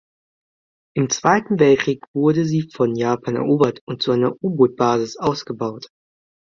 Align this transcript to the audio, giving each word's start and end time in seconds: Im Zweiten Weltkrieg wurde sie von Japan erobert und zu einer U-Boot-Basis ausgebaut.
Im 0.95 1.11
Zweiten 1.11 1.59
Weltkrieg 1.59 2.03
wurde 2.15 2.43
sie 2.45 2.63
von 2.71 2.95
Japan 2.95 3.35
erobert 3.35 3.81
und 3.85 4.01
zu 4.01 4.11
einer 4.11 4.33
U-Boot-Basis 4.43 5.17
ausgebaut. 5.17 5.89